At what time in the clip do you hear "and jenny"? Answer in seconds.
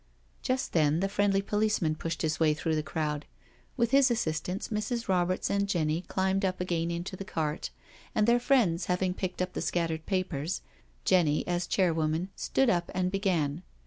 5.51-6.01